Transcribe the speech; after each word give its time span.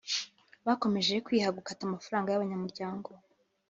Bakomeje 0.67 1.13
kwiha 1.25 1.55
gukata 1.57 1.81
amafaranga 1.85 2.29
y’abanyamuryango 2.29 3.09